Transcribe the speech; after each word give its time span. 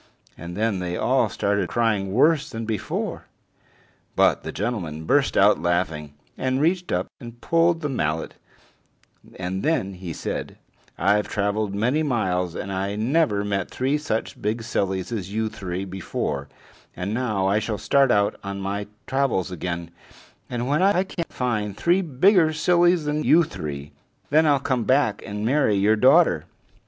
And 0.35 0.57
then 0.57 0.79
they 0.79 0.97
all 0.97 1.29
started 1.29 1.69
crying 1.69 2.11
worse 2.11 2.49
than 2.49 2.65
before. 2.65 3.25
But 4.15 4.41
the 4.41 4.51
gentleman 4.51 5.03
burst 5.05 5.37
out 5.37 5.61
laughing, 5.61 6.15
and 6.39 6.59
reached 6.59 6.91
up 6.91 7.05
and 7.19 7.39
pulled 7.39 7.75
out 7.75 7.81
the 7.83 7.89
mallet, 7.89 8.33
and 9.35 9.61
then 9.61 9.93
he 9.93 10.11
said: 10.11 10.57
"I've 10.97 11.27
traveled 11.27 11.75
many 11.75 12.01
miles, 12.01 12.55
and 12.55 12.71
I 12.73 12.95
never 12.95 13.45
met 13.45 13.69
three 13.69 13.99
such 13.99 14.41
big 14.41 14.63
sillies 14.63 15.11
as 15.11 15.31
you 15.31 15.49
three 15.49 15.85
before; 15.85 16.49
and 16.95 17.13
now 17.13 17.45
I 17.45 17.59
shall 17.59 17.77
start 17.77 18.09
out 18.09 18.35
on 18.43 18.59
my 18.59 18.87
travels 19.05 19.51
again, 19.51 19.91
and 20.49 20.67
when 20.67 20.81
I 20.81 21.03
can 21.03 21.25
find 21.29 21.77
three 21.77 22.01
bigger 22.01 22.53
sillies 22.53 23.05
than 23.05 23.23
you 23.23 23.43
three, 23.43 23.91
then 24.31 24.47
I'll 24.47 24.59
come 24.59 24.83
back 24.83 25.21
and 25.23 25.45
marry 25.45 25.75
your 25.75 25.95
daughter." 25.95 26.45